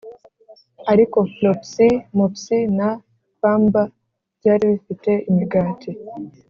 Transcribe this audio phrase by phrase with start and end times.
[0.91, 2.89] ariko flopsy, mopsy, na
[3.41, 3.81] pamba
[4.37, 5.89] byari bifite imigati